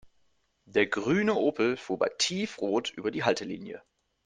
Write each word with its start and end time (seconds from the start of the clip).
Der 0.65 0.87
grüne 0.87 1.35
Opel 1.35 1.77
fuhr 1.77 1.99
bei 1.99 2.09
Tiefrot 2.17 2.89
über 2.89 3.11
die 3.11 3.23
Haltelinie. 3.23 3.83